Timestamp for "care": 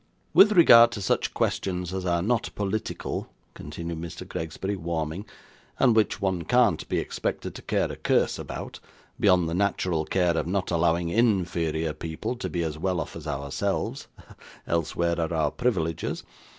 7.61-7.85, 10.05-10.35